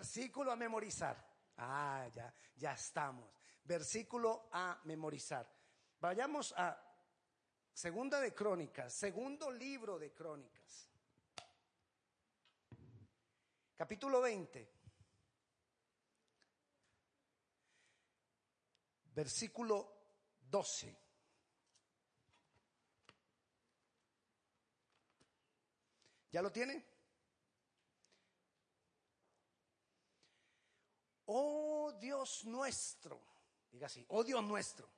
[0.00, 1.14] Versículo a memorizar.
[1.58, 3.30] Ah, ya, ya estamos.
[3.64, 5.46] Versículo a memorizar.
[6.00, 6.74] Vayamos a
[7.74, 10.88] Segunda de Crónicas, segundo libro de Crónicas.
[13.76, 14.72] Capítulo 20.
[19.04, 19.98] Versículo
[20.48, 20.98] 12.
[26.30, 26.89] ¿Ya lo tiene?
[31.32, 33.20] Oh Dios nuestro.
[33.70, 34.88] Diga así, oh Dios nuestro.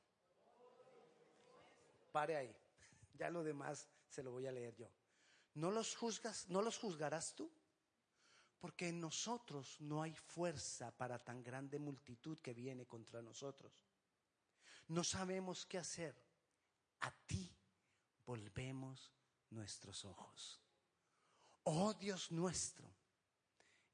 [2.11, 2.57] Pare ahí.
[3.15, 4.89] Ya lo demás se lo voy a leer yo.
[5.55, 7.53] ¿No los juzgas, no los juzgarás tú?
[8.59, 13.71] Porque en nosotros no hay fuerza para tan grande multitud que viene contra nosotros.
[14.89, 16.17] No sabemos qué hacer.
[17.01, 17.55] A ti
[18.25, 19.13] volvemos
[19.51, 20.59] nuestros ojos.
[21.65, 22.91] Oh Dios nuestro.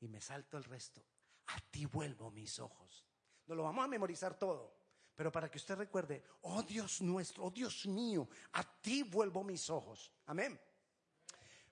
[0.00, 1.02] Y me salto el resto.
[1.48, 3.06] A ti vuelvo mis ojos.
[3.46, 4.77] No lo vamos a memorizar todo.
[5.14, 9.68] Pero para que usted recuerde, oh Dios nuestro, oh Dios mío, a ti vuelvo mis
[9.68, 10.12] ojos.
[10.27, 10.60] Amén.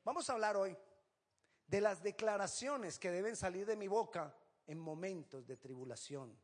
[0.02, 0.77] Vamos a hablar hoy
[1.66, 6.36] de las declaraciones que deben salir de mi boca en momentos de tribulación,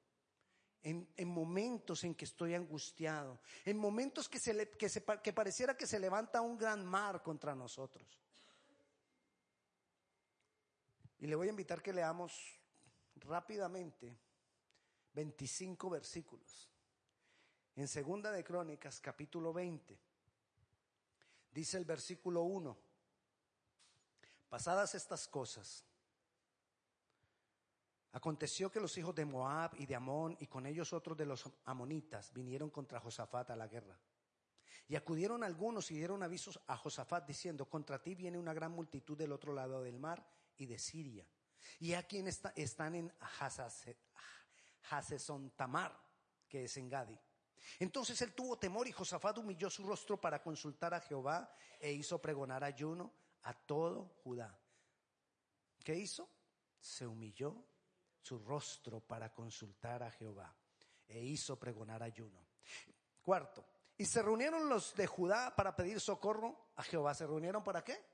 [0.82, 4.88] en, momentos en que estoy angustiado, en momentos que, se que,
[5.22, 8.20] que pareciera que se levanta un gran mar contra nosotros.
[11.18, 12.61] Y le voy a invitar que leamos
[13.24, 14.16] rápidamente
[15.14, 16.68] 25 versículos.
[17.76, 19.98] En Segunda de Crónicas, capítulo 20,
[21.52, 22.76] dice el versículo 1,
[24.48, 25.84] pasadas estas cosas,
[28.12, 31.50] aconteció que los hijos de Moab y de Amón y con ellos otros de los
[31.64, 33.98] amonitas vinieron contra Josafat a la guerra.
[34.88, 39.16] Y acudieron algunos y dieron avisos a Josafat diciendo, contra ti viene una gran multitud
[39.16, 40.22] del otro lado del mar
[40.58, 41.26] y de Siria.
[41.80, 43.12] Y aquí está, están en
[44.90, 45.98] Haseson Tamar,
[46.48, 47.18] que es en Gadi.
[47.78, 52.20] Entonces él tuvo temor y Josafat humilló su rostro para consultar a Jehová e hizo
[52.20, 53.12] pregonar ayuno
[53.42, 54.58] a todo Judá.
[55.84, 56.28] ¿Qué hizo?
[56.80, 57.64] Se humilló
[58.20, 60.54] su rostro para consultar a Jehová
[61.08, 62.46] e hizo pregonar ayuno.
[63.20, 63.64] Cuarto,
[63.96, 67.14] y se reunieron los de Judá para pedir socorro a Jehová.
[67.14, 68.11] ¿Se reunieron para qué?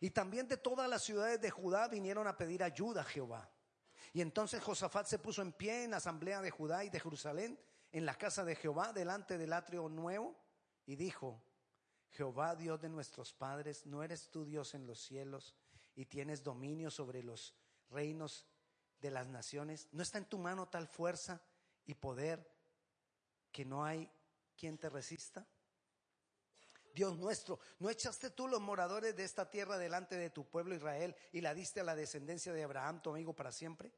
[0.00, 3.50] Y también de todas las ciudades de Judá vinieron a pedir ayuda a Jehová.
[4.12, 7.58] Y entonces Josafat se puso en pie en la asamblea de Judá y de Jerusalén,
[7.92, 10.36] en la casa de Jehová, delante del atrio nuevo,
[10.86, 11.42] y dijo,
[12.10, 15.54] Jehová Dios de nuestros padres, ¿no eres tú Dios en los cielos
[15.94, 17.54] y tienes dominio sobre los
[17.90, 18.46] reinos
[19.00, 19.88] de las naciones?
[19.92, 21.42] ¿No está en tu mano tal fuerza
[21.84, 22.50] y poder
[23.52, 24.10] que no hay
[24.56, 25.46] quien te resista?
[26.96, 31.14] Dios nuestro, ¿no echaste tú los moradores de esta tierra delante de tu pueblo Israel
[31.30, 33.92] y la diste a la descendencia de Abraham, tu amigo, para siempre?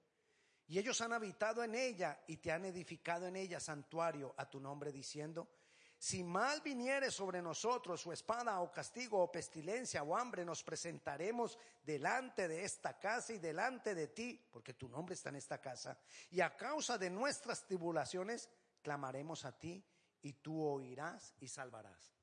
[0.67, 4.59] Y ellos han habitado en ella y te han edificado en ella santuario a tu
[4.59, 5.49] nombre, diciendo,
[5.97, 11.57] si mal viniere sobre nosotros o espada o castigo o pestilencia o hambre, nos presentaremos
[11.85, 15.97] delante de esta casa y delante de ti, porque tu nombre está en esta casa.
[16.33, 18.49] Y a causa de nuestras tribulaciones,
[18.83, 19.85] clamaremos a ti
[20.21, 22.18] y tú oirás y salvarás.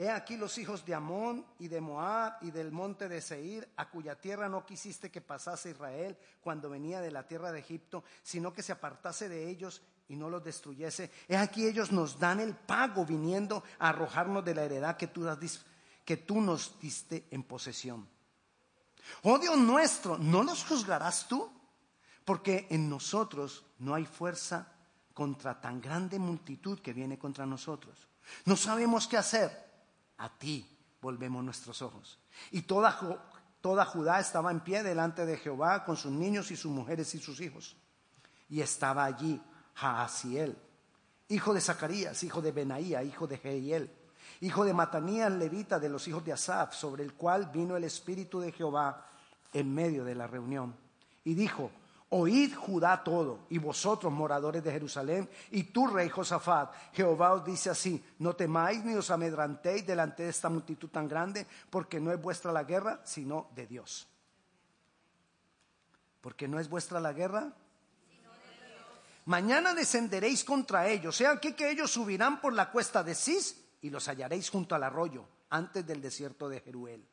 [0.00, 3.90] He aquí los hijos de Amón y de Moab y del monte de Seir, a
[3.90, 8.52] cuya tierra no quisiste que pasase Israel cuando venía de la tierra de Egipto, sino
[8.52, 11.10] que se apartase de ellos y no los destruyese.
[11.26, 16.40] He aquí ellos nos dan el pago viniendo a arrojarnos de la heredad que tú,
[16.40, 18.08] nos diste en posesión.
[19.22, 21.50] Oh Dios nuestro, ¿no los juzgarás tú?
[22.24, 24.76] Porque en nosotros no hay fuerza
[25.12, 28.06] contra tan grande multitud que viene contra nosotros.
[28.44, 29.67] No sabemos qué hacer
[30.18, 30.66] a ti
[31.00, 32.18] volvemos nuestros ojos.
[32.50, 32.98] Y toda,
[33.60, 37.18] toda Judá estaba en pie delante de Jehová con sus niños y sus mujeres y
[37.18, 37.76] sus hijos.
[38.48, 39.40] Y estaba allí
[39.74, 40.56] Jaasiel,
[41.28, 43.94] hijo de Zacarías, hijo de Benaía, hijo de Jehiel,
[44.40, 48.40] hijo de Matanías levita de los hijos de Asaf, sobre el cual vino el Espíritu
[48.40, 49.06] de Jehová
[49.52, 50.74] en medio de la reunión.
[51.24, 51.70] Y dijo,
[52.10, 57.68] Oíd Judá todo, y vosotros moradores de Jerusalén, y tú rey Josafat, Jehová os dice
[57.68, 62.20] así, no temáis ni os amedrantéis delante de esta multitud tan grande, porque no es
[62.20, 64.08] vuestra la guerra, sino de Dios.
[66.22, 67.52] Porque no es vuestra la guerra.
[69.26, 73.90] Mañana descenderéis contra ellos, sea aquí que ellos subirán por la cuesta de Cis y
[73.90, 77.06] los hallaréis junto al arroyo, antes del desierto de Jeruel.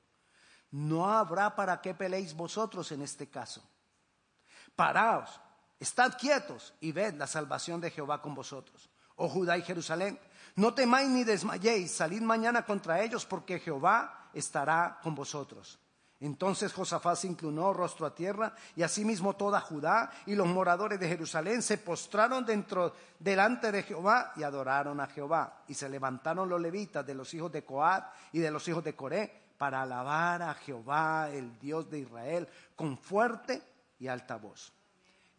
[0.71, 3.61] No habrá para qué peleéis vosotros en este caso
[4.75, 5.41] Paraos,
[5.79, 8.89] estad quietos y ved la salvación de Jehová con vosotros.
[9.15, 10.19] Oh Judá y Jerusalén,
[10.55, 15.79] No temáis ni desmayéis, salid mañana contra ellos, porque Jehová estará con vosotros.
[16.21, 21.09] Entonces Josafat se inclinó rostro a tierra y asimismo toda Judá y los moradores de
[21.09, 25.63] Jerusalén se postraron dentro delante de Jehová y adoraron a Jehová.
[25.67, 28.95] Y se levantaron los levitas de los hijos de Coat y de los hijos de
[28.95, 33.61] Coré para alabar a Jehová, el Dios de Israel, con fuerte
[34.05, 34.71] y alta voz.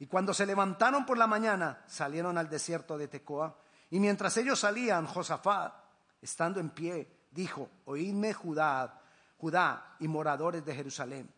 [0.01, 3.57] Y cuando se levantaron por la mañana, salieron al desierto de Tecoa.
[3.91, 5.73] Y mientras ellos salían, Josafat,
[6.21, 9.01] estando en pie, dijo, oídme Judá,
[9.39, 11.33] Judá y moradores de Jerusalén,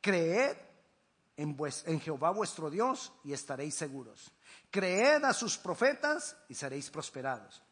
[0.00, 0.56] creed
[1.36, 4.32] en, Jehová vuestro Dios y estaréis seguros.
[4.70, 7.62] Creed a sus profetas y seréis prosperados.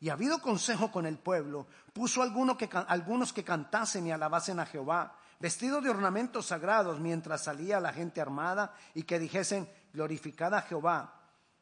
[0.00, 5.82] Y habido consejo con el pueblo, puso algunos que cantasen y alabasen a Jehová, vestidos
[5.82, 11.20] de ornamentos sagrados, mientras salía la gente armada, y que dijesen, glorificad a Jehová,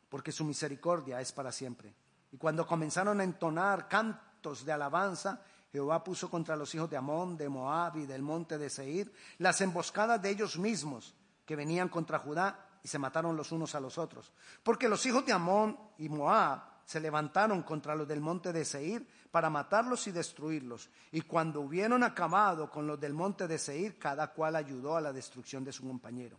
[0.08, 1.94] porque su misericordia es para siempre.
[2.32, 5.42] Y cuando comenzaron a entonar cantos de alabanza,
[5.72, 9.60] Jehová puso contra los hijos de Amón, de Moab y del monte de Seir las
[9.60, 11.14] emboscadas de ellos mismos
[11.44, 14.32] que venían contra Judá y se mataron los unos a los otros.
[14.62, 19.06] Porque los hijos de Amón y Moab se levantaron contra los del monte de Seir
[19.36, 20.88] para matarlos y destruirlos.
[21.12, 25.12] Y cuando hubieron acabado con los del monte de Seir, cada cual ayudó a la
[25.12, 26.38] destrucción de su compañero.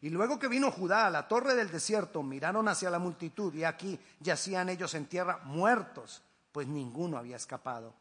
[0.00, 3.64] Y luego que vino Judá a la torre del desierto, miraron hacia la multitud y
[3.64, 7.92] aquí yacían ellos en tierra muertos, pues ninguno había escapado.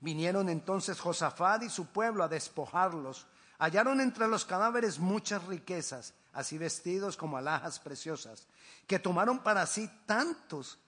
[0.00, 3.26] Vinieron entonces Josafat y su pueblo a despojarlos.
[3.58, 8.46] Hallaron entre los cadáveres muchas riquezas, así vestidos como alhajas preciosas,
[8.86, 10.78] que tomaron para sí tantos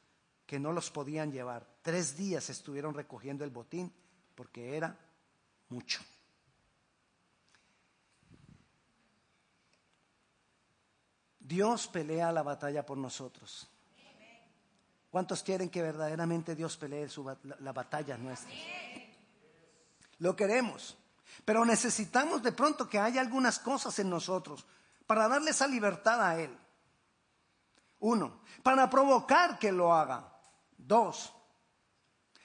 [0.46, 1.66] que no los podían llevar.
[1.82, 3.92] Tres días estuvieron recogiendo el botín
[4.34, 4.96] porque era
[5.68, 6.00] mucho.
[11.38, 13.68] Dios pelea la batalla por nosotros.
[15.10, 17.06] ¿Cuántos quieren que verdaderamente Dios pelee
[17.60, 18.52] la, batalla nuestra?
[20.18, 20.96] Lo queremos,
[21.44, 24.64] pero necesitamos de pronto que haya algunas cosas en nosotros
[25.06, 26.58] para darle esa libertad a Él.
[28.00, 30.33] Uno, para provocar que lo haga.
[30.86, 31.34] Dos,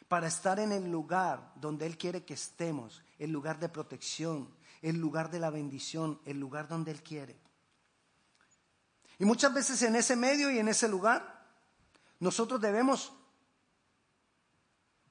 [0.07, 4.97] para estar en el lugar donde Él quiere que estemos, el lugar de protección, el
[4.97, 7.39] lugar de la bendición, el lugar donde Él quiere.
[9.19, 11.45] Y muchas veces en ese medio y en ese lugar,
[12.19, 13.13] nosotros debemos,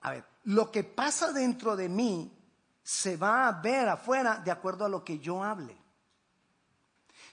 [0.01, 2.35] a ver, lo que pasa dentro de mí
[2.83, 5.77] se va a ver afuera de acuerdo a lo que yo hable.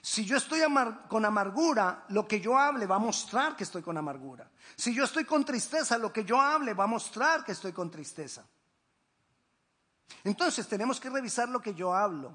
[0.08, 0.60] Si yo estoy
[1.08, 4.48] con amargura, lo que yo hable va a mostrar que estoy con amargura.
[4.76, 7.90] Si yo estoy con tristeza, lo que yo hable va a mostrar que estoy con
[7.90, 8.46] tristeza.
[10.22, 12.32] Entonces tenemos que revisar lo que yo hablo.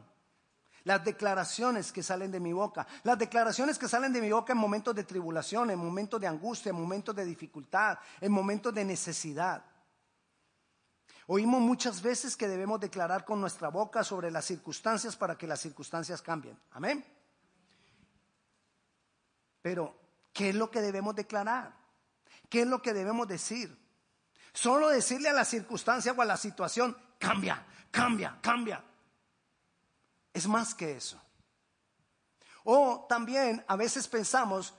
[0.84, 2.86] Las declaraciones que salen de mi boca.
[3.04, 6.72] Las declaraciones que salen de mi boca en momentos de tribulación, en momentos de angustia,
[6.72, 9.64] en momentos de dificultad, en momentos de necesidad.
[11.26, 15.62] Oímos muchas veces que debemos declarar con nuestra boca sobre las circunstancias para que las
[15.62, 16.60] circunstancias cambien.
[16.72, 17.21] Amén.
[19.62, 19.96] Pero,
[20.34, 21.74] ¿qué es lo que debemos declarar?
[22.50, 23.78] ¿Qué es lo que debemos decir?
[24.54, 28.84] Solo decirle a la circunstancia o a la situación, cambia, cambia, cambia.
[30.34, 31.22] Es más que eso.
[32.64, 34.74] O también a veces pensamos,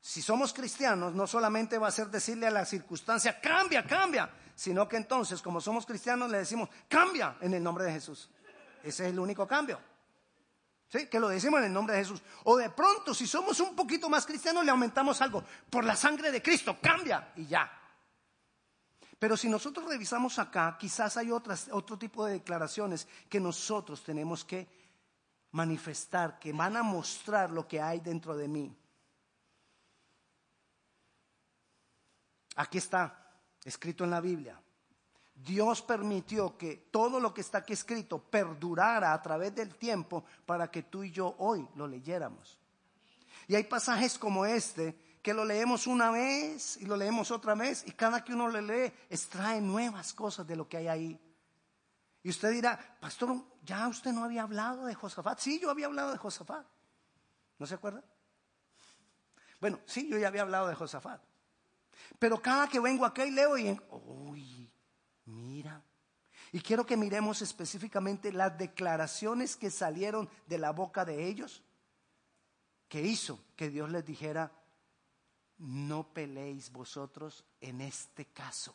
[0.00, 4.88] si somos cristianos, no solamente va a ser decirle a la circunstancia, cambia, cambia, sino
[4.88, 8.30] que entonces, como somos cristianos, le decimos, cambia en el nombre de Jesús.
[8.82, 9.80] Ese es el único cambio.
[10.90, 12.20] Que lo decimos en el nombre de Jesús.
[12.44, 15.44] O de pronto, si somos un poquito más cristianos, le aumentamos algo.
[15.70, 17.70] Por la sangre de Cristo, cambia y ya.
[19.16, 24.44] Pero si nosotros revisamos acá, quizás hay otras, otro tipo de declaraciones que nosotros tenemos
[24.44, 24.66] que
[25.52, 28.74] manifestar, que van a mostrar lo que hay dentro de mí.
[32.56, 33.30] Aquí está
[33.64, 34.60] escrito en la Biblia.
[35.44, 40.70] Dios permitió que todo lo que está aquí escrito perdurara a través del tiempo para
[40.70, 42.58] que tú y yo hoy lo leyéramos.
[43.48, 47.84] Y hay pasajes como este que lo leemos una vez y lo leemos otra vez
[47.86, 51.20] y cada que uno lo lee extrae nuevas cosas de lo que hay ahí.
[52.22, 55.38] Y usted dirá, pastor, ya usted no había hablado de Josafat.
[55.38, 56.66] Sí, yo había hablado de Josafat.
[57.58, 58.04] ¿No se acuerda?
[59.58, 61.20] Bueno, sí, yo ya había hablado de Josafat.
[62.18, 64.59] Pero cada que vengo acá y leo y, uy,
[65.30, 65.82] mira.
[66.52, 71.62] Y quiero que miremos específicamente las declaraciones que salieron de la boca de ellos,
[72.88, 74.52] que hizo que Dios les dijera,
[75.58, 78.74] no peleéis vosotros en este caso.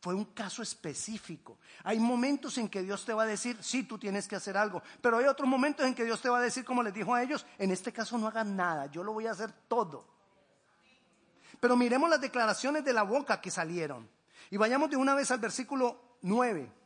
[0.00, 1.58] Fue un caso específico.
[1.84, 4.82] Hay momentos en que Dios te va a decir, sí, tú tienes que hacer algo,
[5.02, 7.22] pero hay otros momentos en que Dios te va a decir, como les dijo a
[7.22, 10.08] ellos, en este caso no hagan nada, yo lo voy a hacer todo.
[11.60, 14.08] Pero miremos las declaraciones de la boca que salieron.
[14.50, 16.80] Y vayamos de una vez al versículo 9.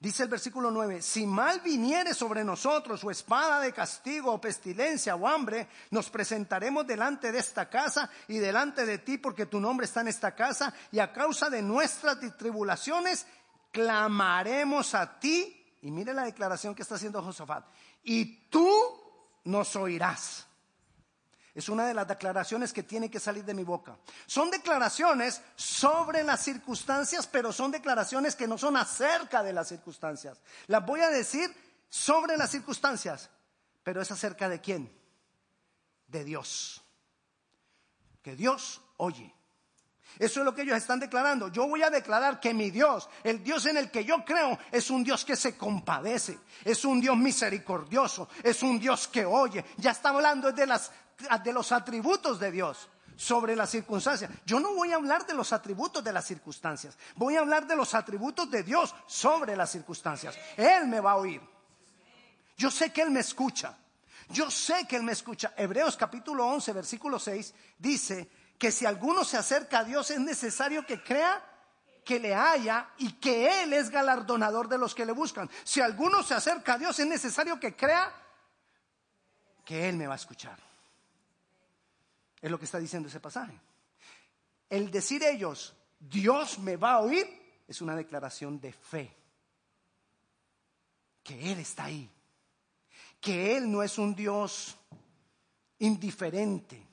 [0.00, 5.14] Dice el versículo 9, si mal viniere sobre nosotros o espada de castigo o pestilencia
[5.14, 9.84] o hambre, nos presentaremos delante de esta casa y delante de ti porque tu nombre
[9.84, 13.26] está en esta casa y a causa de nuestras tribulaciones
[13.70, 15.54] clamaremos a ti.
[15.82, 17.66] Y mire la declaración que está haciendo Josafat.
[18.02, 18.64] Y tú
[19.44, 20.46] nos oirás.
[21.54, 23.96] Es una de las declaraciones que tiene que salir de mi boca.
[24.26, 30.40] Son declaraciones sobre las circunstancias, pero son declaraciones que no son acerca de las circunstancias.
[30.68, 31.52] Las voy a decir
[31.88, 33.30] sobre las circunstancias,
[33.82, 34.92] pero es acerca de quién?
[36.06, 36.82] De Dios.
[38.22, 39.34] Que Dios oye.
[40.18, 41.48] Eso es lo que ellos están declarando.
[41.48, 44.90] Yo voy a declarar que mi Dios, el Dios en el que yo creo, es
[44.90, 49.64] un Dios que se compadece, es un Dios misericordioso, es un Dios que oye.
[49.78, 50.90] Ya está hablando de las
[51.42, 54.30] de los atributos de Dios sobre las circunstancias.
[54.46, 57.76] Yo no voy a hablar de los atributos de las circunstancias, voy a hablar de
[57.76, 60.38] los atributos de Dios sobre las circunstancias.
[60.56, 61.42] Él me va a oír.
[62.56, 63.76] Yo sé que Él me escucha.
[64.30, 65.52] Yo sé que Él me escucha.
[65.56, 70.86] Hebreos capítulo 11, versículo 6 dice que si alguno se acerca a Dios es necesario
[70.86, 71.44] que crea
[72.04, 75.50] que le haya y que Él es galardonador de los que le buscan.
[75.64, 78.12] Si alguno se acerca a Dios es necesario que crea
[79.64, 80.69] que Él me va a escuchar.
[82.40, 83.58] Es lo que está diciendo ese pasaje.
[84.68, 87.26] El decir ellos, Dios me va a oír,
[87.66, 89.16] es una declaración de fe.
[91.22, 92.10] Que Él está ahí.
[93.20, 94.76] Que Él no es un Dios
[95.80, 96.86] indiferente.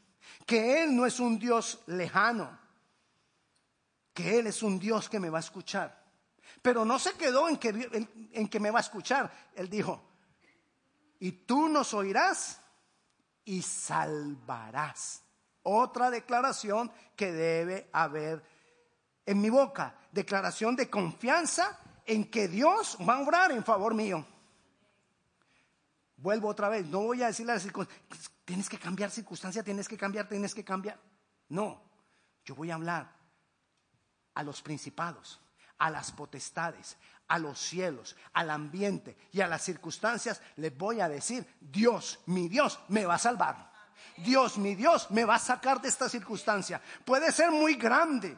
[0.46, 2.60] Que Él no es un Dios lejano.
[4.14, 6.06] Que Él es un Dios que me va a escuchar.
[6.62, 9.32] Pero no se quedó en que, que me va a escuchar.
[9.56, 10.04] Él dijo,
[11.20, 12.60] y tú nos oirás
[13.46, 15.24] y salvarás
[15.68, 18.44] otra declaración que debe haber
[19.26, 19.96] en mi boca.
[20.12, 24.26] Declaración de confianza en que Dios va a obrar en favor mío.
[26.16, 29.88] Vuelvo otra vez, no voy a decirle a las circunstancias, tienes que cambiar circunstancia, tienes
[29.88, 31.00] que cambiar, tienes que cambiar.
[31.50, 31.82] No,
[32.44, 33.12] yo voy a hablar
[34.34, 35.40] a los principados,
[35.78, 36.98] a las potestades,
[37.28, 42.48] a los cielos, al ambiente y a las circunstancias, les voy a decir, Dios, mi
[42.48, 43.77] Dios, me va a salvar.
[44.18, 46.82] Dios, mi Dios, me va a sacar de esta circunstancia.
[47.06, 48.36] Puede ser muy grande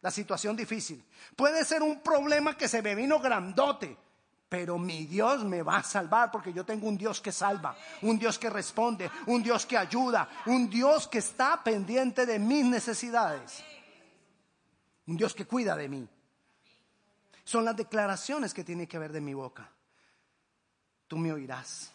[0.00, 1.04] la situación difícil.
[1.36, 3.96] Puede ser un problema que se me vino grandote.
[4.48, 8.18] Pero mi Dios me va a salvar porque yo tengo un Dios que salva, un
[8.18, 13.62] Dios que responde, un Dios que ayuda, un Dios que está pendiente de mis necesidades,
[15.06, 16.08] un Dios que cuida de mí.
[17.44, 19.70] Son las declaraciones que tiene que ver de mi boca.
[21.06, 21.92] Tú me oirás,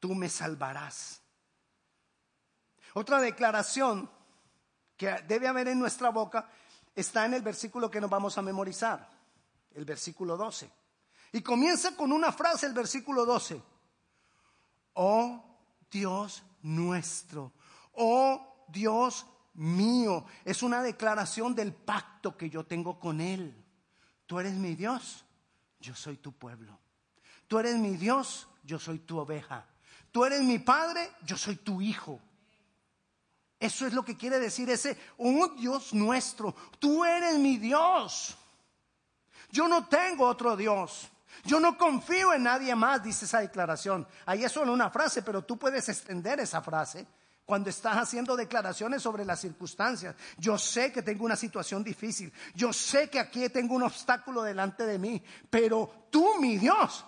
[0.00, 1.20] tú me salvarás,
[2.96, 4.08] otra declaración
[4.96, 6.48] que debe haber en nuestra boca
[6.94, 9.06] está en el versículo que nos vamos a memorizar,
[9.74, 10.70] el versículo 12.
[11.32, 13.62] Y comienza con una frase el versículo 12.
[14.94, 15.44] Oh
[15.90, 17.52] Dios nuestro,
[17.92, 20.24] oh Dios mío.
[20.42, 23.62] Es una declaración del pacto que yo tengo con Él.
[24.24, 25.26] Tú eres mi Dios,
[25.80, 26.80] yo soy tu pueblo.
[27.46, 29.66] Tú eres mi Dios, yo soy tu oveja.
[30.10, 32.22] Tú eres mi Padre, yo soy tu Hijo.
[33.58, 38.36] Eso es lo que quiere decir ese, oh Dios nuestro, tú eres mi Dios.
[39.50, 41.10] Yo no tengo otro Dios.
[41.44, 44.06] Yo no confío en nadie más, dice esa declaración.
[44.26, 47.06] Ahí es solo una frase, pero tú puedes extender esa frase
[47.44, 50.16] cuando estás haciendo declaraciones sobre las circunstancias.
[50.36, 52.32] Yo sé que tengo una situación difícil.
[52.54, 55.22] Yo sé que aquí tengo un obstáculo delante de mí.
[55.48, 57.04] Pero tú, mi Dios,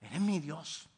[0.00, 0.88] eres mi Dios.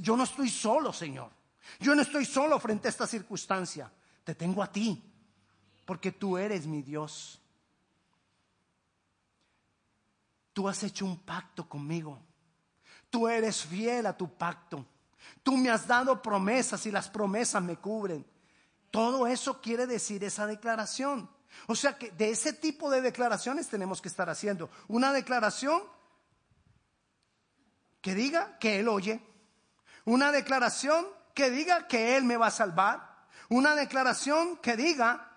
[0.00, 1.37] Yo no estoy solo, Señor.
[1.80, 3.90] Yo no estoy solo frente a esta circunstancia.
[4.24, 5.02] Te tengo a ti,
[5.84, 7.40] porque tú eres mi Dios.
[10.52, 12.20] Tú has hecho un pacto conmigo.
[13.10, 14.84] Tú eres fiel a tu pacto.
[15.42, 18.26] Tú me has dado promesas y las promesas me cubren.
[18.90, 21.30] Todo eso quiere decir esa declaración.
[21.66, 24.70] O sea que de ese tipo de declaraciones tenemos que estar haciendo.
[24.88, 25.82] Una declaración
[28.00, 29.22] que diga que Él oye.
[30.04, 31.06] Una declaración
[31.38, 33.28] que diga que Él me va a salvar.
[33.48, 35.36] Una declaración que diga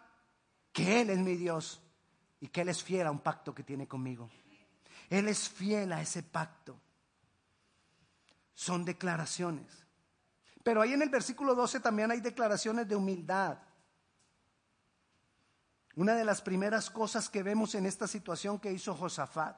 [0.74, 1.80] que Él es mi Dios
[2.40, 4.28] y que Él es fiel a un pacto que tiene conmigo.
[5.12, 6.76] Él es fiel a ese pacto.
[8.56, 9.86] Son declaraciones.
[10.64, 13.60] Pero ahí en el versículo 12 también hay declaraciones de humildad.
[15.98, 19.56] Una de las primeras cosas que vemos en esta situación que hizo Josafat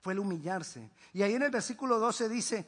[0.00, 0.90] fue el humillarse.
[1.12, 2.66] Y ahí en el versículo 12 dice,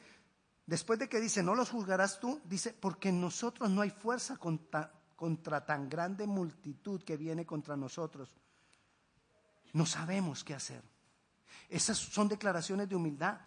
[0.69, 4.37] Después de que dice, no los juzgarás tú, dice, porque en nosotros no hay fuerza
[4.37, 8.35] contra, contra tan grande multitud que viene contra nosotros,
[9.73, 10.83] no sabemos qué hacer.
[11.69, 13.39] Esas son declaraciones de humildad,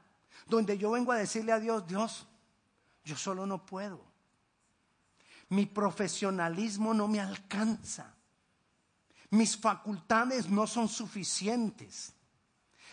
[0.48, 2.26] donde yo vengo a decirle a Dios, Dios,
[3.04, 4.04] yo solo no puedo.
[5.50, 8.16] Mi profesionalismo no me alcanza.
[9.30, 12.14] Mis facultades no son suficientes.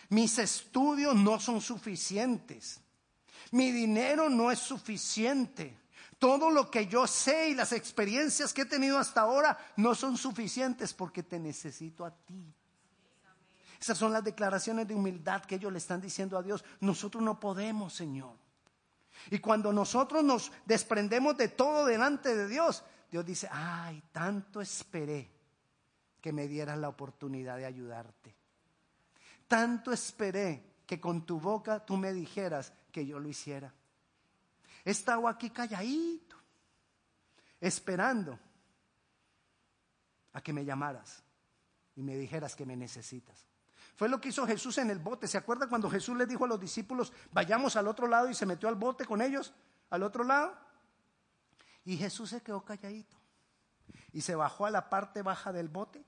[0.08, 2.80] Mis estudios no son suficientes.
[3.52, 5.78] Mi dinero no es suficiente.
[6.18, 10.16] Todo lo que yo sé y las experiencias que he tenido hasta ahora no son
[10.16, 12.54] suficientes porque te necesito a ti.
[13.80, 16.62] Esas son las declaraciones de humildad que ellos le están diciendo a Dios.
[16.80, 18.36] Nosotros no podemos, Señor.
[19.30, 25.30] Y cuando nosotros nos desprendemos de todo delante de Dios, Dios dice, ay, tanto esperé
[26.20, 28.36] que me dieras la oportunidad de ayudarte.
[29.48, 33.72] Tanto esperé que con tu boca tú me dijeras que yo lo hiciera.
[34.84, 36.36] He estado aquí calladito,
[37.60, 38.38] esperando
[40.32, 41.22] a que me llamaras
[41.96, 43.46] y me dijeras que me necesitas.
[43.96, 45.26] Fue lo que hizo Jesús en el bote.
[45.26, 48.46] ¿Se acuerda cuando Jesús le dijo a los discípulos, vayamos al otro lado y se
[48.46, 49.52] metió al bote con ellos,
[49.90, 50.56] al otro lado?
[51.84, 53.16] Y Jesús se quedó calladito
[54.12, 56.04] y se bajó a la parte baja del bote.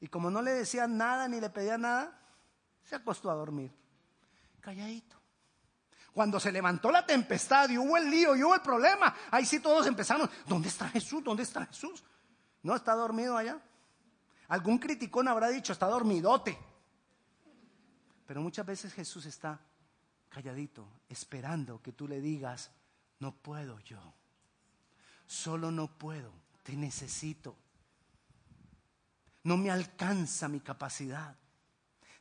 [0.00, 2.18] Y como no le decía nada ni le pedía nada,
[2.84, 3.72] se acostó a dormir,
[4.60, 5.17] calladito.
[6.18, 9.60] Cuando se levantó la tempestad y hubo el lío y hubo el problema, ahí sí
[9.60, 11.22] todos empezaron, ¿dónde está Jesús?
[11.22, 12.02] ¿Dónde está Jesús?
[12.64, 13.62] ¿No está dormido allá?
[14.48, 16.58] Algún criticón habrá dicho, está dormidote.
[18.26, 19.60] Pero muchas veces Jesús está
[20.28, 22.72] calladito, esperando que tú le digas,
[23.20, 24.00] no puedo yo,
[25.24, 26.32] solo no puedo,
[26.64, 27.54] te necesito.
[29.44, 31.36] No me alcanza mi capacidad.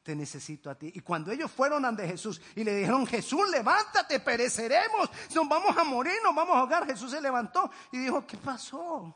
[0.08, 0.90] Te necesito a ti.
[0.96, 5.84] Y cuando ellos fueron ante Jesús y le dijeron, Jesús, levántate, pereceremos, nos vamos a
[5.84, 6.86] morir, nos vamos a ahogar.
[6.86, 9.14] Jesús se levantó y dijo, ¿qué pasó?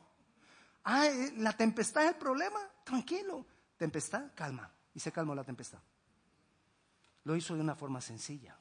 [0.84, 1.08] Ah,
[1.38, 2.60] la tempestad es el problema.
[2.84, 3.46] Tranquilo.
[3.78, 4.70] Tempestad, calma.
[4.94, 5.80] Y se calmó la tempestad.
[7.24, 8.58] Lo hizo de una forma sencilla.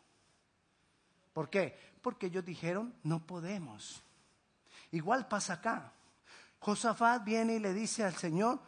[1.33, 1.77] ¿Por qué?
[2.01, 4.05] Porque ellos dijeron, no podemos.
[4.93, 5.95] Igual pasa acá.
[6.61, 8.61] Josafat viene y le dice al Señor,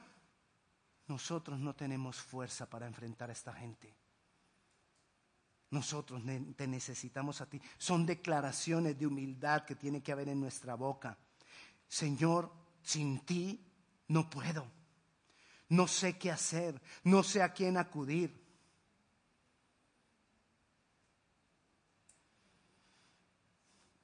[1.07, 3.95] nosotros no tenemos fuerza para enfrentar a esta gente.
[5.71, 6.23] Nosotros
[6.57, 7.61] te necesitamos a ti.
[7.79, 11.17] Son declaraciones de humildad que tiene que haber en nuestra boca.
[11.89, 13.59] Señor, sin ti
[14.09, 14.71] no puedo.
[15.71, 16.81] No sé qué hacer.
[17.05, 18.39] No sé a quién acudir.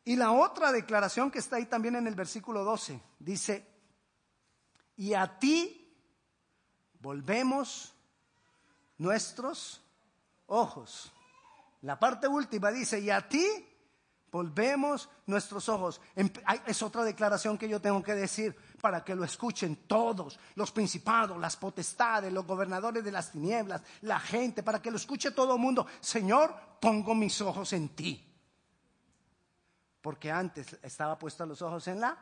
[0.08, 3.68] Y la otra declaración que está ahí también en el versículo 12 dice,
[4.96, 5.77] y a ti
[7.00, 7.94] volvemos
[8.98, 9.80] nuestros
[10.46, 11.12] ojos.
[11.82, 13.46] La parte última dice, y a ti
[14.30, 16.00] volvemos nuestros ojos.
[16.66, 21.38] Es otra declaración que yo tengo que decir para que lo escuchen todos, los principados,
[21.38, 25.60] las potestades, los gobernadores de las tinieblas, la gente, para que lo escuche todo el
[25.60, 25.86] mundo.
[26.00, 28.28] Señor, pongo mis ojos en ti
[30.00, 32.16] porque antes estaba puesto los ojos en la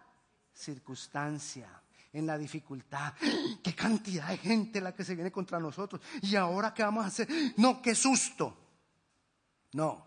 [0.52, 1.68] circunstancia,
[2.16, 3.12] en la dificultad.
[3.62, 6.00] Qué cantidad de gente la que se viene contra nosotros.
[6.22, 7.28] Y ahora qué vamos a hacer?
[7.56, 8.56] No, qué susto.
[9.72, 10.04] No.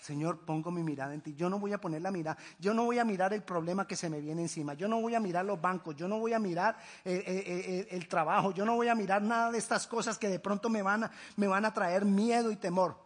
[0.00, 1.34] Señor, pongo mi mirada en ti.
[1.34, 2.38] Yo no voy a poner la mirada.
[2.58, 4.74] Yo no voy a mirar el problema que se me viene encima.
[4.74, 5.96] Yo no voy a mirar los bancos.
[5.96, 8.52] Yo no voy a mirar eh, eh, eh, el, trabajo.
[8.52, 11.48] Yo no voy a mirar nada de estas cosas que de pronto me van me
[11.48, 13.05] van a traer miedo y temor.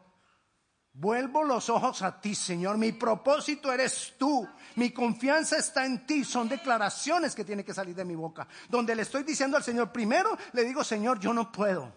[0.93, 2.77] Vuelvo los ojos a ti, Señor.
[2.77, 4.49] Mi propósito eres tú.
[4.77, 6.25] Mi confianza está en ti.
[6.25, 8.49] Son declaraciones que tienen que salir de mi boca.
[8.69, 11.93] Donde le estoy diciendo al Señor, primero le digo, Señor, yo no puedo.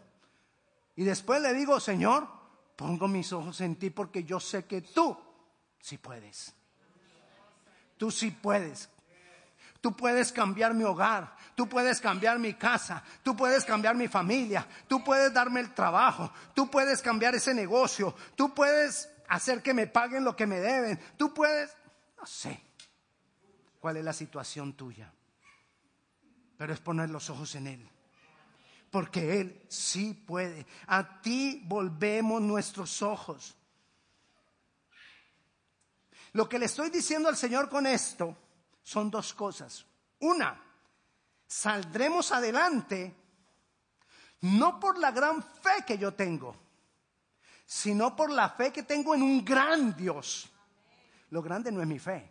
[0.96, 2.28] Y después le digo, Señor,
[2.76, 5.18] pongo mis ojos en ti porque yo sé que tú
[5.80, 6.54] sí puedes.
[7.98, 8.90] Tú sí puedes.
[9.84, 14.66] Tú puedes cambiar mi hogar, tú puedes cambiar mi casa, tú puedes cambiar mi familia,
[14.88, 19.86] tú puedes darme el trabajo, tú puedes cambiar ese negocio, tú puedes hacer que me
[19.86, 21.76] paguen lo que me deben, tú puedes,
[22.18, 22.64] no sé
[23.82, 25.12] cuál es la situación tuya,
[26.56, 27.90] pero es poner los ojos en Él.
[28.90, 30.66] Porque Él sí puede.
[30.88, 33.54] A ti volvemos nuestros ojos.
[36.32, 38.38] Lo que le estoy diciendo al Señor con esto
[38.84, 39.86] son dos cosas.
[40.20, 40.62] Una,
[41.48, 43.16] saldremos adelante
[44.42, 46.56] no por la gran fe que yo tengo,
[47.66, 50.50] sino por la fe que tengo en un gran Dios.
[51.30, 52.30] Lo grande no es mi fe,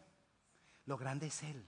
[0.87, 1.67] lo grande es Él.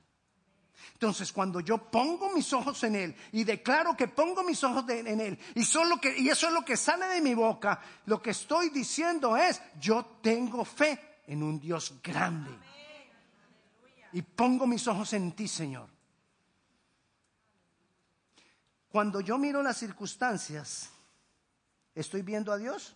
[0.92, 5.20] Entonces, cuando yo pongo mis ojos en Él y declaro que pongo mis ojos en
[5.20, 8.30] Él y, son que, y eso es lo que sale de mi boca, lo que
[8.30, 12.50] estoy diciendo es, yo tengo fe en un Dios grande
[14.14, 15.90] y pongo mis ojos en ti, Señor.
[18.88, 20.88] Cuando yo miro las circunstancias,
[21.96, 22.94] ¿estoy viendo a Dios?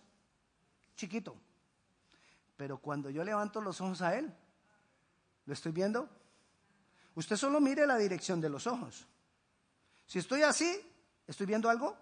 [0.95, 1.35] Chiquito.
[2.55, 4.33] Pero cuando yo levanto los ojos a Él,
[5.45, 6.09] ¿lo estoy viendo?
[7.15, 9.05] Usted solo mire la dirección de los ojos.
[10.05, 10.73] Si estoy así,
[11.27, 11.97] ¿estoy viendo algo?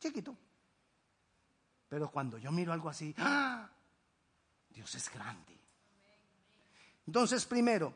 [0.00, 0.34] Chiquito.
[1.86, 3.68] Pero cuando yo miro algo así, ¡ah!
[4.70, 5.61] Dios es grande.
[7.06, 7.94] Entonces, primero,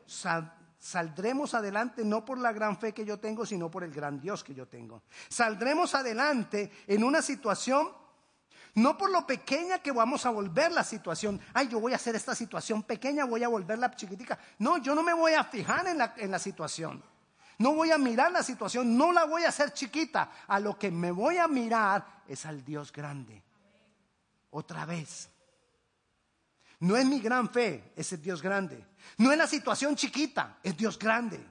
[0.79, 4.43] saldremos adelante no por la gran fe que yo tengo, sino por el gran Dios
[4.43, 5.03] que yo tengo.
[5.29, 7.89] Saldremos adelante en una situación,
[8.75, 11.39] no por lo pequeña que vamos a volver la situación.
[11.53, 14.37] Ay, yo voy a hacer esta situación pequeña, voy a volverla chiquitica.
[14.59, 17.01] No, yo no me voy a fijar en la, en la situación.
[17.59, 20.31] No voy a mirar la situación, no la voy a hacer chiquita.
[20.47, 23.41] A lo que me voy a mirar es al Dios grande.
[24.51, 25.29] Otra vez.
[26.79, 28.85] No es mi gran fe, es el Dios grande.
[29.17, 31.43] No es la situación chiquita, es Dios grande.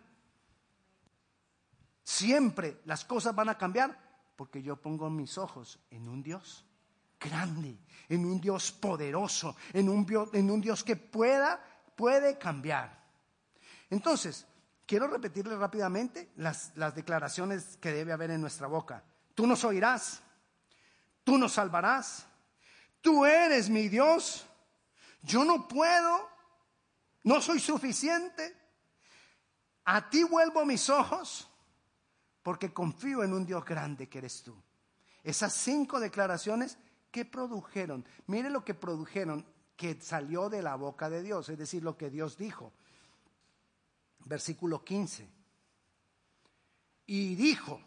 [2.04, 6.64] Siempre las cosas van a cambiar porque yo pongo mis ojos en un Dios
[7.18, 11.60] grande, en un Dios poderoso, en un, en un Dios que pueda,
[11.96, 13.04] puede cambiar.
[13.90, 14.46] Entonces,
[14.86, 19.02] quiero repetirle rápidamente las, las declaraciones que debe haber en nuestra boca.
[19.34, 20.22] Tú nos oirás,
[21.24, 22.26] tú nos salvarás,
[23.00, 24.46] tú eres mi Dios
[25.22, 26.28] yo no puedo,
[27.24, 28.56] no soy suficiente.
[29.84, 31.48] A ti vuelvo mis ojos
[32.42, 34.56] porque confío en un Dios grande que eres tú.
[35.22, 36.78] Esas cinco declaraciones
[37.10, 39.44] que produjeron, mire lo que produjeron,
[39.76, 42.72] que salió de la boca de Dios, es decir, lo que Dios dijo.
[44.20, 45.28] Versículo 15.
[47.06, 47.80] Y dijo,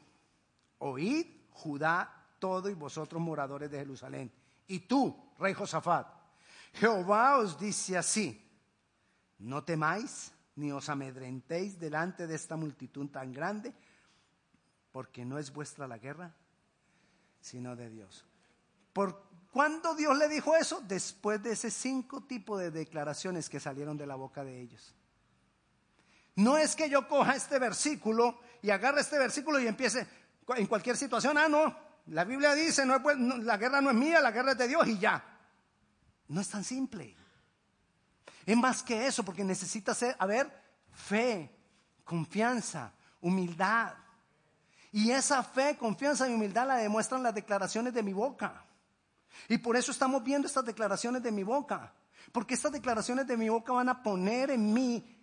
[0.79, 4.31] oíd Judá todo y vosotros moradores de Jerusalén.
[4.67, 6.07] Y tú, rey Josafat,
[6.73, 8.45] Jehová os dice así,
[9.39, 13.73] no temáis ni os amedrentéis delante de esta multitud tan grande,
[14.91, 16.33] porque no es vuestra la guerra,
[17.39, 18.25] sino de Dios.
[18.91, 20.81] ¿Por cuándo Dios le dijo eso?
[20.81, 24.93] Después de ese cinco tipos de declaraciones que salieron de la boca de ellos.
[26.35, 30.07] No es que yo coja este versículo y agarre este versículo y empiece
[30.55, 31.75] en cualquier situación, ah, no,
[32.07, 34.97] la Biblia dice, no, la guerra no es mía, la guerra es de Dios y
[34.97, 35.23] ya.
[36.29, 37.15] No es tan simple.
[38.45, 40.49] Es más que eso, porque necesita ser, haber
[40.91, 41.53] fe,
[42.03, 43.93] confianza, humildad.
[44.91, 48.65] Y esa fe, confianza y humildad la demuestran las declaraciones de mi boca.
[49.47, 51.93] Y por eso estamos viendo estas declaraciones de mi boca.
[52.31, 55.15] Porque estas declaraciones de mi boca van a poner en mí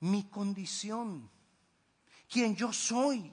[0.00, 1.30] mi condición,
[2.28, 3.32] quien yo soy.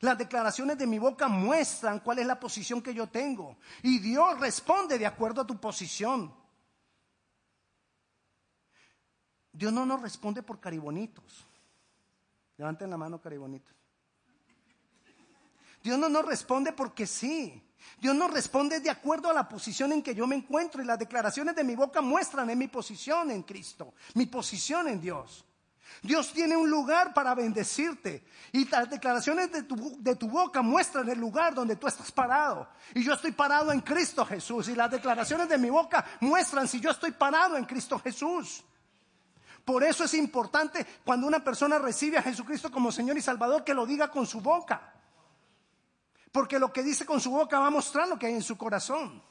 [0.00, 3.56] Las declaraciones de mi boca muestran cuál es la posición que yo tengo.
[3.82, 6.34] Y Dios responde de acuerdo a tu posición.
[9.52, 11.44] Dios no nos responde por caribonitos.
[12.56, 13.74] Levanten la mano, caribonitos.
[15.82, 17.62] Dios no nos responde porque sí.
[18.00, 20.98] Dios nos responde de acuerdo a la posición en que yo me encuentro y las
[20.98, 25.44] declaraciones de mi boca muestran mi posición en Cristo, mi posición en Dios.
[26.00, 28.24] Dios tiene un lugar para bendecirte.
[28.52, 29.62] Y las declaraciones de
[30.14, 32.68] tu, boca muestran el lugar donde tú estás parado.
[32.94, 34.68] Y yo estoy parado en Cristo Jesús.
[34.68, 38.64] Y las declaraciones de mi boca muestran si yo estoy parado en Cristo Jesús.
[39.64, 43.74] Por eso es importante cuando una persona recibe a Jesucristo como Señor y Salvador que
[43.74, 44.92] lo diga con su boca.
[46.32, 48.56] Porque lo que dice con su boca va a mostrar lo que hay en su
[48.56, 49.22] corazón.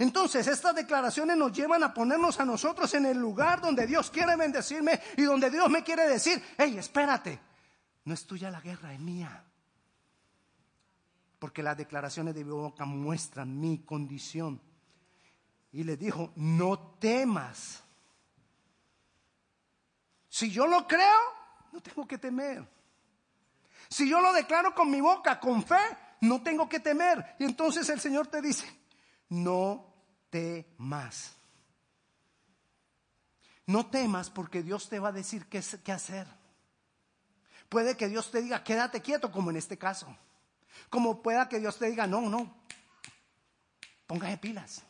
[0.00, 4.34] Entonces, estas declaraciones nos llevan a ponernos a nosotros en el lugar donde Dios quiere
[4.34, 7.38] bendecirme y donde Dios me quiere decir, hey, espérate,
[8.06, 9.44] no es tuya la guerra, es mía.
[11.38, 14.58] Porque las declaraciones de mi boca muestran mi condición.
[15.70, 17.84] Y le dijo, no temas.
[20.30, 21.18] Si yo lo creo,
[21.72, 22.66] no tengo que temer.
[23.90, 25.76] Si yo lo declaro con mi boca, con fe,
[26.22, 27.36] no tengo que temer.
[27.38, 28.66] Y entonces el Señor te dice,
[29.28, 29.89] no
[30.30, 31.36] temas.
[33.66, 36.26] No temas porque Dios te va a decir qué, qué hacer.
[37.68, 40.16] Puede que Dios te diga, quédate quieto, como en este caso.
[40.88, 42.52] Como pueda que Dios te diga, no, no,
[44.06, 44.82] póngase pilas,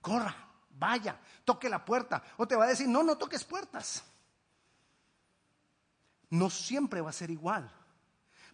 [0.00, 0.36] corra,
[0.70, 2.22] vaya, toque la puerta.
[2.36, 4.04] O te va a decir, no, no toques puertas.
[6.30, 7.70] No siempre va a ser igual.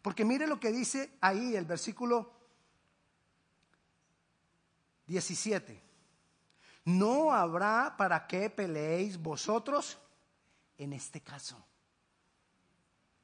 [0.01, 2.33] Porque mire lo que dice ahí el versículo
[5.09, 5.83] 17.
[6.85, 9.99] No habrá para qué peleéis vosotros
[10.77, 11.63] en este caso.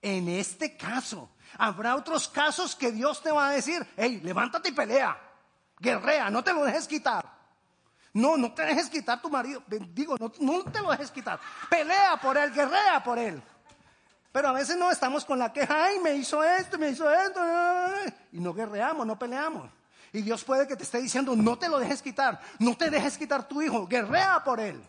[0.02, 1.30] En este caso.
[1.56, 5.16] Habrá otros casos que Dios te va a decir, hey, levántate y pelea.
[5.78, 7.32] Guerrea, no te lo dejes quitar.
[8.12, 9.62] No, no te dejes quitar tu marido.
[9.92, 11.38] Digo, no, no te lo dejes quitar.
[11.70, 13.42] Pelea por él, guerrea por él.
[14.32, 17.40] Pero a veces no estamos con la queja, ay, me hizo esto, me hizo esto,
[18.32, 19.70] y no guerreamos, no peleamos.
[20.14, 23.18] Y Dios puede que te esté diciendo, no te lo dejes quitar, no te dejes
[23.18, 24.80] quitar tu hijo, guerrea por él.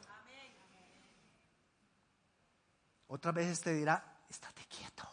[3.08, 5.10] Otras veces te dirá, estate quieto.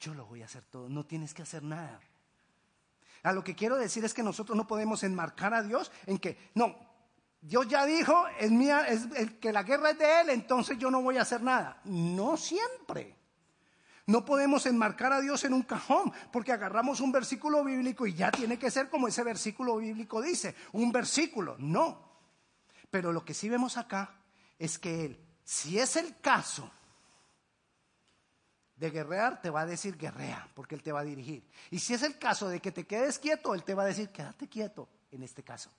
[0.00, 2.00] Yo lo voy a hacer todo, no tienes que hacer nada.
[3.24, 6.50] A lo que quiero decir es que nosotros no podemos enmarcar a Dios en que,
[6.54, 6.74] no,
[7.42, 9.06] Dios ya dijo, es mía, es,
[9.38, 11.82] que la guerra es de Él, entonces yo no voy a hacer nada.
[11.84, 13.14] No siempre.
[14.06, 18.30] No podemos enmarcar a Dios en un cajón porque agarramos un versículo bíblico y ya
[18.30, 21.56] tiene que ser como ese versículo bíblico dice, un versículo.
[21.58, 22.06] No.
[22.88, 24.14] Pero lo que sí vemos acá
[24.58, 26.70] es que Él, si es el caso
[28.76, 31.44] de guerrear, te va a decir guerrea, porque Él te va a dirigir.
[31.70, 34.10] Y si es el caso de que te quedes quieto, Él te va a decir
[34.10, 35.70] quédate quieto en este caso.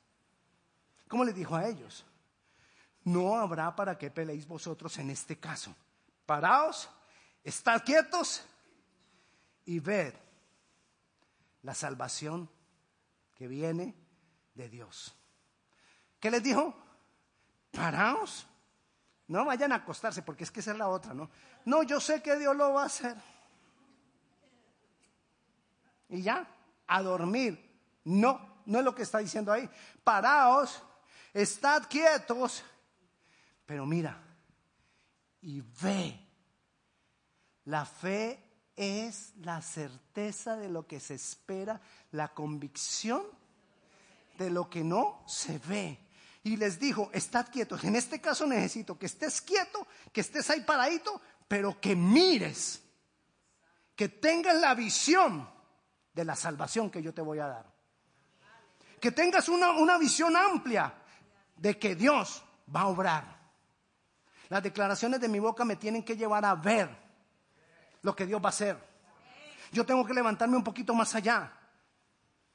[1.07, 2.05] ¿Cómo les dijo a ellos?
[3.05, 5.73] No habrá para qué peleéis vosotros en este caso.
[6.25, 6.89] Paraos,
[7.47, 8.43] estad quietos
[9.63, 10.13] y ved
[11.61, 12.49] la salvación
[13.35, 13.95] que viene
[14.53, 15.15] de Dios.
[16.19, 16.75] ¿Qué les dijo?
[17.71, 18.45] Paraos.
[19.27, 21.29] No vayan a acostarse, porque es que esa es la otra, ¿no?
[21.63, 23.15] No, yo sé que Dios lo va a hacer.
[26.09, 26.45] Y ya,
[26.85, 27.79] a dormir.
[28.03, 29.69] No, no es lo que está diciendo ahí.
[30.03, 30.83] Paraos
[31.33, 32.63] estad quietos,
[33.65, 34.21] pero mira
[35.41, 36.26] y ve.
[37.67, 38.41] La fe
[38.77, 43.23] es la certeza de lo que se espera, la convicción
[44.37, 45.99] de lo que no se ve.
[46.43, 47.83] Y les dijo, estad quietos.
[47.83, 52.81] En este caso necesito que estés quieto, que estés ahí paradito, pero que mires,
[53.97, 55.49] que tengas la visión
[56.13, 57.65] de la salvación que yo te voy a dar.
[59.01, 60.93] Que tengas una, una visión amplia
[61.57, 63.37] de que Dios va a obrar.
[64.47, 67.06] Las declaraciones de mi boca me tienen que llevar a ver
[68.07, 68.77] lo que Dios va a hacer.
[69.73, 71.51] Yo tengo que levantarme un poquito más allá.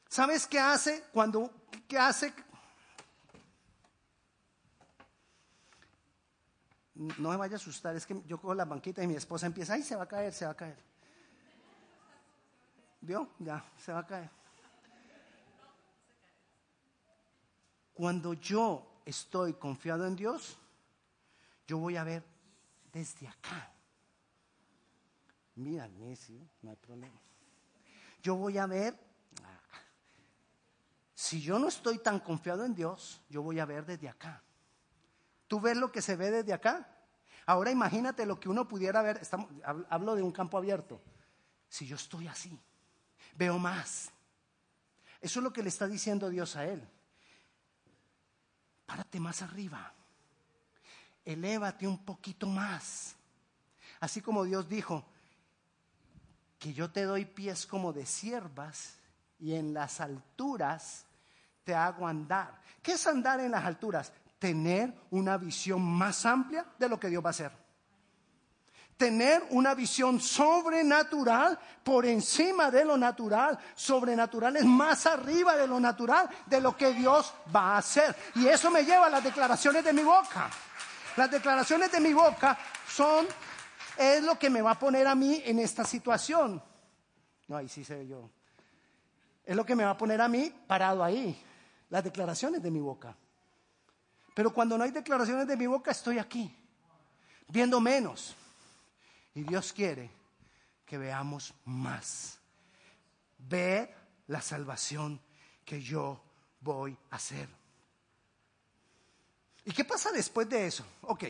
[0.09, 2.33] ¿Sabes qué hace cuando qué hace?
[6.95, 9.75] No me vaya a asustar, es que yo cojo la banquita y mi esposa empieza,
[9.75, 10.79] ay, se va a caer, se va a caer.
[13.03, 13.29] ¿Vio?
[13.39, 14.31] Ya, se va a caer.
[17.93, 20.57] Cuando yo estoy confiado en Dios,
[21.67, 22.25] yo voy a ver
[22.91, 23.72] desde acá.
[25.57, 27.21] Mira, Messi, no hay problema.
[28.23, 28.99] Yo voy a ver,
[29.45, 29.61] ah,
[31.15, 34.43] si yo no estoy tan confiado en Dios, yo voy a ver desde acá.
[35.49, 36.89] ¿Tú ves lo que se ve desde acá?
[37.47, 39.21] Ahora imagínate lo que uno pudiera ver,
[39.91, 41.01] hablo de un campo abierto.
[41.69, 42.59] Si yo estoy así,
[43.37, 44.11] veo más.
[45.21, 46.89] Eso es lo que le está diciendo Dios a él
[48.93, 49.91] párate más arriba,
[51.25, 53.17] elévate un poquito más.
[54.01, 55.07] Así como Dios dijo,
[56.63, 58.95] que yo te doy pies como de siervas
[59.41, 61.05] y en las alturas
[61.65, 62.61] te hago andar.
[62.81, 64.13] ¿Qué es andar en las alturas?
[64.39, 67.63] Tener una visión más amplia de lo que Dios va a hacer
[68.95, 73.59] tener una visión sobrenatural por encima de lo natural.
[73.75, 78.15] Sobrenatural es más arriba de lo natural, de lo que Dios va a hacer.
[78.37, 80.49] Y eso me lleva a las declaraciones de mi boca.
[81.17, 82.57] Las declaraciones de mi boca
[82.89, 83.27] son,
[83.97, 86.63] es lo que me va a poner a mí en esta situación.
[87.49, 88.31] No, ahí sí sé yo.
[89.45, 91.41] Es lo que me va a poner a mí parado ahí.
[91.91, 93.17] Las declaraciones de mi boca.
[94.35, 96.55] Pero cuando no hay declaraciones de mi boca, estoy aquí,
[97.49, 98.35] viendo menos
[99.35, 100.11] y Dios quiere
[100.87, 102.39] que veamos más.
[103.39, 103.95] Ver
[104.29, 105.21] la salvación
[105.65, 106.23] que yo
[106.61, 107.49] voy a hacer.
[109.65, 110.85] ¿Y qué pasa después de eso?
[111.03, 111.25] Ok,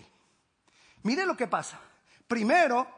[1.03, 1.81] mire lo que pasa.
[2.33, 2.88] Primero,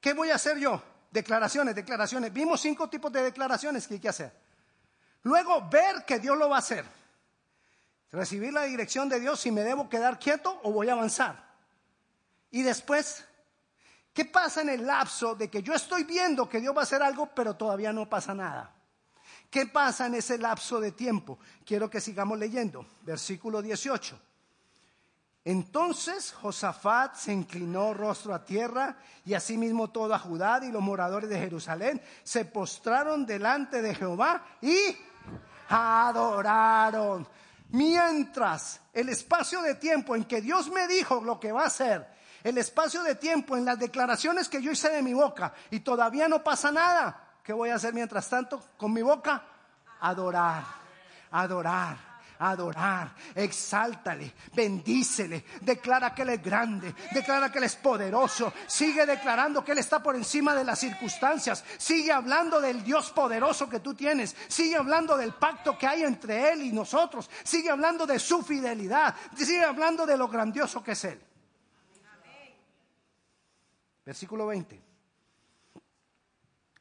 [0.00, 0.82] ¿qué voy a hacer yo?
[1.08, 2.32] Declaraciones, declaraciones.
[2.32, 4.32] Vimos cinco tipos de declaraciones que hay que hacer.
[5.22, 6.84] Luego, ver que Dios lo va a hacer.
[8.10, 11.54] Recibir la dirección de Dios si me debo quedar quieto o voy a avanzar.
[12.50, 13.24] Y después,
[14.12, 17.00] ¿Qué pasa en el lapso de que yo estoy viendo que Dios va a hacer
[17.00, 18.74] algo, pero todavía no pasa nada?
[19.50, 21.38] ¿Qué pasa en ese lapso de tiempo?
[21.64, 22.84] Quiero que sigamos leyendo.
[23.02, 24.20] Versículo 18.
[25.44, 31.38] Entonces Josafat se inclinó rostro a tierra y asimismo toda Judá y los moradores de
[31.38, 34.96] Jerusalén se postraron delante de Jehová y
[35.68, 37.28] adoraron.
[37.70, 42.14] Mientras el espacio de tiempo en que Dios me dijo lo que va a hacer
[42.44, 46.28] el espacio de tiempo en las declaraciones que yo hice de mi boca y todavía
[46.28, 49.42] no pasa nada, ¿qué voy a hacer mientras tanto con mi boca?
[50.00, 50.62] Adorar,
[51.30, 51.96] adorar,
[52.38, 59.64] adorar, exáltale, bendícele, declara que Él es grande, declara que Él es poderoso, sigue declarando
[59.64, 63.94] que Él está por encima de las circunstancias, sigue hablando del Dios poderoso que tú
[63.94, 68.42] tienes, sigue hablando del pacto que hay entre Él y nosotros, sigue hablando de su
[68.42, 71.20] fidelidad, sigue hablando de lo grandioso que es Él.
[74.04, 74.82] Versículo 20.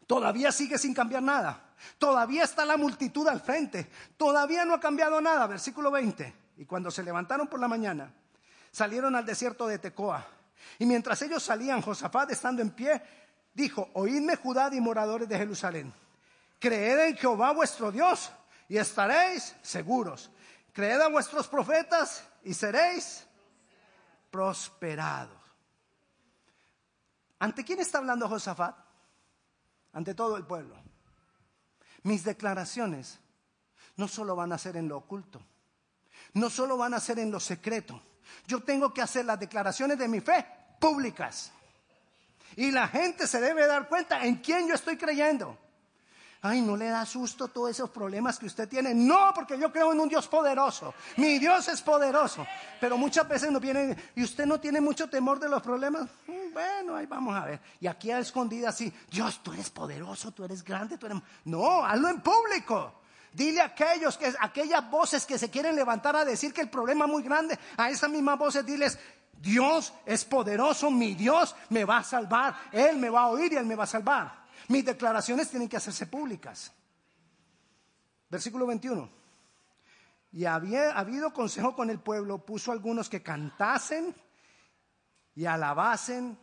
[0.05, 1.62] Todavía sigue sin cambiar nada.
[1.97, 3.89] Todavía está la multitud al frente.
[4.17, 5.47] Todavía no ha cambiado nada.
[5.47, 6.33] Versículo 20.
[6.57, 8.11] Y cuando se levantaron por la mañana,
[8.71, 10.25] salieron al desierto de Tecoa.
[10.79, 13.01] Y mientras ellos salían, Josafat, estando en pie,
[13.53, 15.93] dijo, oídme Judá y moradores de Jerusalén.
[16.59, 18.31] Creed en Jehová vuestro Dios
[18.69, 20.31] y estaréis seguros.
[20.71, 23.25] Creed a vuestros profetas y seréis
[24.31, 25.37] prosperados.
[27.39, 28.75] ¿Ante quién está hablando Josafat?
[29.91, 30.75] Ante todo el pueblo.
[32.03, 33.19] Mis declaraciones
[33.95, 35.41] no solo van a ser en lo oculto,
[36.33, 38.01] no solo van a ser en lo secreto.
[38.47, 40.45] Yo tengo que hacer las declaraciones de mi fe
[40.79, 41.51] públicas.
[42.55, 45.57] Y la gente se debe dar cuenta en quién yo estoy creyendo.
[46.45, 48.93] Ay, no le da susto todos esos problemas que usted tiene.
[48.93, 50.93] No, porque yo creo en un Dios poderoso.
[51.15, 52.45] Mi Dios es poderoso.
[52.81, 56.09] Pero muchas veces nos vienen, y usted no tiene mucho temor de los problemas.
[56.27, 57.61] Mm, bueno, ahí vamos a ver.
[57.79, 61.17] Y aquí a escondida así, Dios, tú eres poderoso, tú eres grande, tú eres...
[61.45, 62.93] No, hazlo en público.
[63.31, 67.05] Dile a aquellos que, aquellas voces que se quieren levantar a decir que el problema
[67.05, 68.99] es muy grande, a esas mismas voces diles,
[69.31, 73.55] Dios es poderoso, mi Dios me va a salvar, Él me va a oír y
[73.55, 74.42] Él me va a salvar.
[74.69, 76.71] Mis declaraciones tienen que hacerse públicas.
[78.29, 79.09] Versículo 21.
[80.31, 84.15] Y había habido consejo con el pueblo, puso algunos que cantasen
[85.35, 86.37] y alabasen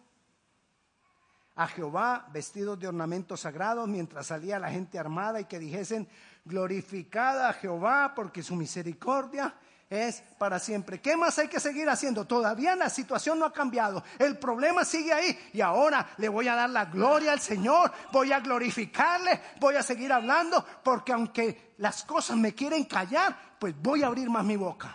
[1.56, 6.08] a Jehová vestidos de ornamentos sagrados mientras salía la gente armada y que dijesen,
[6.44, 9.54] glorificada a Jehová porque su misericordia
[9.90, 11.00] es para siempre.
[11.00, 12.24] ¿Qué más hay que seguir haciendo?
[12.24, 14.04] Todavía la situación no ha cambiado.
[14.20, 15.50] El problema sigue ahí.
[15.52, 17.92] Y ahora le voy a dar la gloria al Señor.
[18.12, 19.40] Voy a glorificarle.
[19.58, 20.64] Voy a seguir hablando.
[20.84, 24.94] Porque aunque las cosas me quieren callar, pues voy a abrir más mi boca.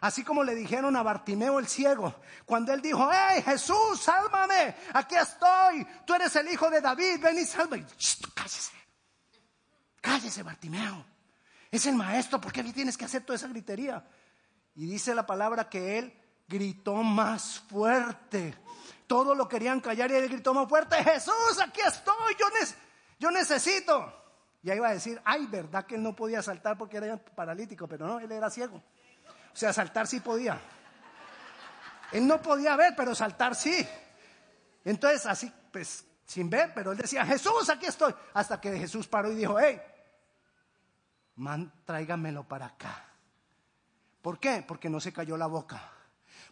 [0.00, 5.16] Así como le dijeron a Bartimeo el ciego, cuando él dijo, hey Jesús, sálvame, aquí
[5.16, 7.84] estoy, tú eres el hijo de David, ven y sálvame.
[8.32, 8.72] cállese,
[10.00, 11.17] cállese Bartimeo.
[11.70, 14.04] Es el maestro, ¿por qué tienes que hacer toda esa gritería?
[14.74, 18.54] Y dice la palabra que él gritó más fuerte.
[19.06, 22.46] Todos lo querían callar y él gritó más fuerte, Jesús, aquí estoy, yo,
[23.18, 24.14] yo necesito.
[24.62, 27.86] Y ahí iba a decir, ay, verdad que él no podía saltar porque era paralítico,
[27.86, 28.76] pero no, él era ciego.
[28.76, 30.60] O sea, saltar sí podía.
[32.12, 33.86] Él no podía ver, pero saltar sí.
[34.84, 38.14] Entonces, así, pues, sin ver, pero él decía, Jesús, aquí estoy.
[38.34, 39.80] Hasta que Jesús paró y dijo, hey,
[41.38, 43.04] man, tráigamelo para acá.
[44.22, 44.64] ¿Por qué?
[44.66, 45.80] Porque no se cayó la boca,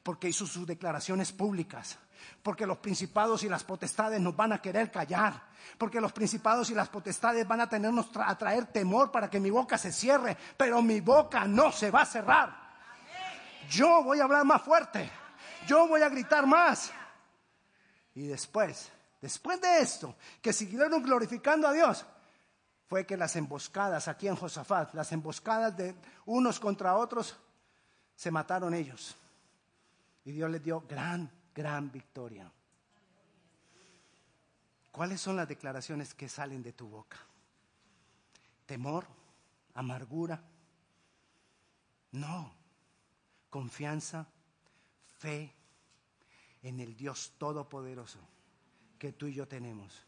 [0.02, 1.98] porque hizo sus declaraciones públicas,
[2.42, 5.42] porque los principados y las potestades nos van a querer callar,
[5.76, 9.50] porque los principados y las potestades van a tenernos a traer temor para que mi
[9.50, 12.66] boca se cierre, pero mi boca no se va a cerrar.
[13.68, 15.10] Yo voy a hablar más fuerte,
[15.66, 16.92] yo voy a gritar más.
[18.14, 22.06] Y después, después de esto, que siguieron glorificando a Dios,
[22.88, 25.94] fue que las emboscadas aquí en Josafat, las emboscadas de
[26.24, 27.36] unos contra otros,
[28.14, 29.16] se mataron ellos.
[30.24, 32.50] Y Dios les dio gran, gran victoria.
[34.90, 37.18] ¿Cuáles son las declaraciones que salen de tu boca?
[38.64, 39.06] ¿Temor?
[39.74, 40.42] ¿Amargura?
[42.12, 42.54] No.
[43.50, 44.26] Confianza,
[45.18, 45.52] fe
[46.62, 48.18] en el Dios Todopoderoso
[48.98, 50.02] que tú y yo tenemos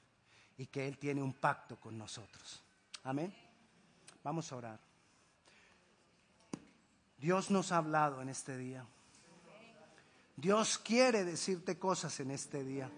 [0.57, 2.63] y que Él tiene un pacto con nosotros.
[3.09, 3.35] Amén.
[4.23, 4.79] Vamos a orar.
[7.17, 8.85] Dios nos ha hablado en este día.
[10.37, 12.91] Dios quiere decirte cosas en este día.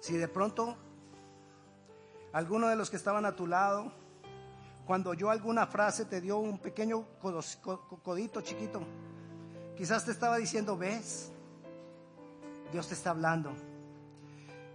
[0.00, 0.76] Si de pronto
[2.32, 3.92] alguno de los que estaban a tu lado,
[4.84, 7.06] cuando oyó alguna frase, te dio un pequeño
[8.02, 8.82] codito chiquito,
[9.76, 11.30] quizás te estaba diciendo, ves,
[12.72, 13.73] Dios te está hablando.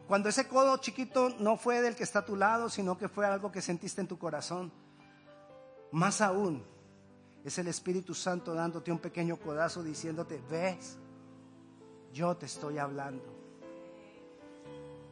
[0.09, 3.27] Cuando ese codo chiquito no fue del que está a tu lado, sino que fue
[3.27, 4.71] algo que sentiste en tu corazón.
[5.91, 6.65] Más aún,
[7.45, 10.97] es el Espíritu Santo dándote un pequeño codazo diciéndote, ves,
[12.11, 13.23] yo te estoy hablando.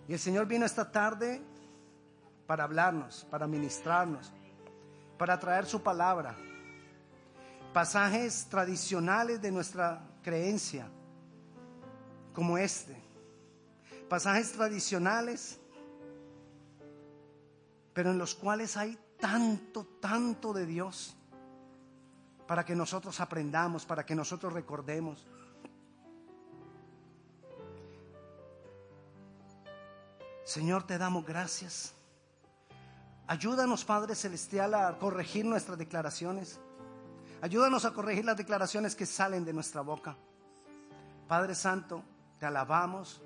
[0.07, 1.43] Y el Señor vino esta tarde
[2.47, 4.33] para hablarnos, para ministrarnos,
[5.19, 6.35] para traer su palabra.
[7.71, 10.89] Pasajes tradicionales de nuestra creencia,
[12.33, 13.06] como este
[14.07, 15.59] pasajes tradicionales,
[17.93, 21.15] pero en los cuales hay tanto, tanto de Dios,
[22.47, 25.27] para que nosotros aprendamos, para que nosotros recordemos.
[30.45, 31.93] Señor, te damos gracias.
[33.27, 36.61] Ayúdanos, Padre Celestial, a corregir nuestras declaraciones.
[37.41, 40.15] Ayúdanos a corregir las declaraciones que salen de nuestra boca.
[41.27, 42.01] Padre Santo,
[42.39, 43.21] te alabamos,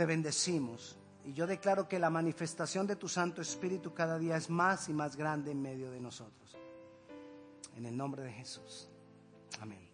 [0.00, 0.96] te bendecimos.
[1.26, 4.94] Y yo declaro que la manifestación de tu Santo Espíritu cada día es más y
[4.94, 6.56] más grande en medio de nosotros.
[7.76, 8.88] En el nombre de Jesús.
[9.60, 9.86] Amén.